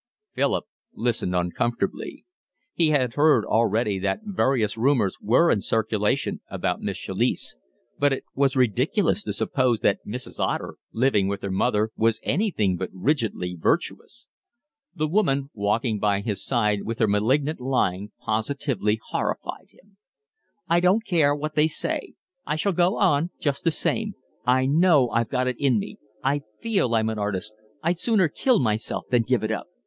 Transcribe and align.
Philip 0.33 0.65
listened 0.95 1.35
uncomfortably. 1.35 2.25
He 2.73 2.89
had 2.89 3.13
heard 3.13 3.45
already 3.45 3.99
that 3.99 4.21
various 4.23 4.75
rumours 4.75 5.17
were 5.21 5.51
in 5.51 5.61
circulation 5.61 6.41
about 6.49 6.81
Miss 6.81 6.97
Chalice; 6.97 7.55
but 7.99 8.11
it 8.11 8.23
was 8.33 8.55
ridiculous 8.55 9.21
to 9.23 9.31
suppose 9.31 9.81
that 9.81 9.99
Mrs. 10.03 10.39
Otter, 10.39 10.77
living 10.91 11.27
with 11.27 11.43
her 11.43 11.51
mother, 11.51 11.91
was 11.95 12.19
anything 12.23 12.77
but 12.77 12.89
rigidly 12.91 13.55
virtuous. 13.55 14.25
The 14.95 15.07
woman 15.07 15.51
walking 15.53 15.99
by 15.99 16.21
his 16.21 16.43
side 16.43 16.81
with 16.81 16.97
her 16.97 17.07
malignant 17.07 17.59
lying 17.61 18.11
positively 18.25 18.99
horrified 19.11 19.67
him. 19.69 19.97
"I 20.67 20.79
don't 20.79 21.05
care 21.05 21.35
what 21.35 21.53
they 21.53 21.67
say. 21.67 22.15
I 22.43 22.55
shall 22.55 22.73
go 22.73 22.97
on 22.97 23.29
just 23.39 23.63
the 23.65 23.69
same. 23.69 24.15
I 24.47 24.65
know 24.65 25.09
I've 25.09 25.29
got 25.29 25.45
it 25.47 25.59
in 25.59 25.77
me. 25.77 25.99
I 26.23 26.41
feel 26.59 26.95
I'm 26.95 27.09
an 27.09 27.19
artist. 27.19 27.53
I'd 27.83 27.99
sooner 27.99 28.27
kill 28.29 28.57
myself 28.57 29.05
than 29.11 29.21
give 29.21 29.43
it 29.43 29.51
up. 29.51 29.67